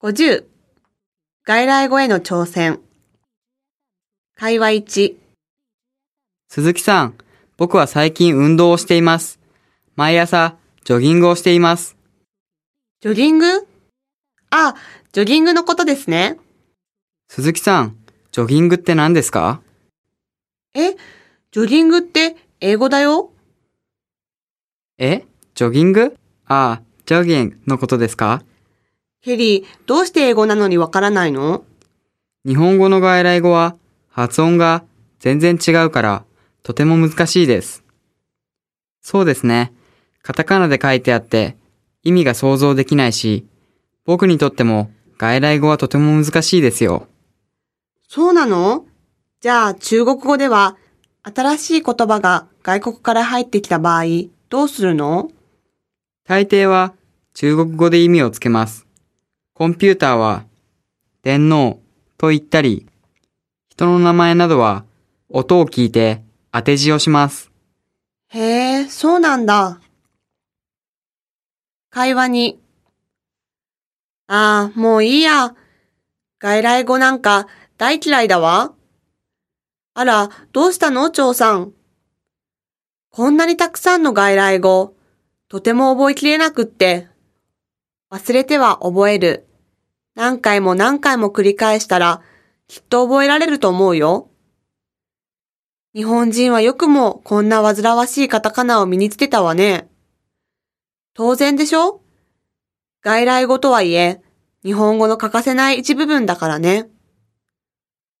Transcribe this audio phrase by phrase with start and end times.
[0.00, 0.44] 50
[1.44, 2.78] 外来語への挑戦。
[4.36, 5.16] 会話1
[6.48, 7.18] 鈴木さん、
[7.56, 9.40] 僕は最近運動をしています。
[9.96, 11.96] 毎朝、ジョギングをしています。
[13.00, 13.66] ジョギング？
[14.50, 14.76] あ、
[15.10, 16.38] ジョギングのことですね。
[17.28, 17.96] 鈴木さん、
[18.30, 19.60] ジョギングって何ですか？
[20.74, 23.32] え、ジョギングって英語だよ。
[24.96, 25.24] え
[25.56, 26.16] ジョギング？
[26.46, 28.44] ああ、ジョギングのことですか？
[29.20, 31.64] ヘリー、どうして英語なのにわからないの？
[32.46, 33.74] 日本語の外来語は
[34.08, 34.84] 発音が
[35.18, 36.24] 全然違うから
[36.62, 37.82] とても難しいです。
[39.02, 39.72] そうですね。
[40.22, 41.56] カタカナで書いてあって
[42.04, 43.44] 意味が想像できないし、
[44.04, 47.08] 僕にとっても外来語はとても難しいですよ。
[48.06, 48.86] そうなの？
[49.40, 50.76] じゃあ中国語では
[51.24, 54.04] 新しい言葉が外国から入ってきた場合
[54.48, 55.32] どうするの？
[56.24, 56.94] 大抵は
[57.34, 58.86] 中国語で意味をつけます。
[59.58, 60.44] コンピューターは
[61.24, 61.80] 天皇
[62.16, 62.86] と言ったり、
[63.68, 64.84] 人の名前などは
[65.28, 67.50] 音を聞いて当て字をします。
[68.28, 69.80] へえ、そうなんだ。
[71.90, 72.60] 会話に。
[74.28, 75.56] ああ、もういいや。
[76.38, 77.48] 外来語なんか
[77.78, 78.74] 大嫌いだわ。
[79.94, 81.10] あら、どうしたの？
[81.10, 81.72] 張さん。
[83.10, 84.94] こんなにたくさんの外来語、
[85.48, 87.08] とても覚えきれなくって。
[88.12, 89.46] 忘れては覚える。
[90.18, 92.22] 何回も何回も繰り返したら、
[92.66, 94.28] きっと覚えられると思うよ。
[95.94, 99.88] 日本人はよくもこんな煩わしいカタカナを身につけたわね。
[101.14, 102.02] 当然でしょ？
[103.00, 104.20] 外来語とはいえ、
[104.64, 106.90] 日本語の欠かせない一部分だからね。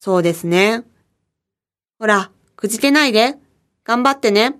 [0.00, 0.84] そうですね。
[1.98, 3.36] ほら、くじけないで。
[3.84, 4.58] 頑張ってね。